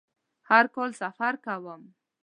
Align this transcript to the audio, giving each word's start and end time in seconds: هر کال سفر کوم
هر 0.49 0.65
کال 0.75 0.89
سفر 1.01 1.33
کوم 1.45 1.81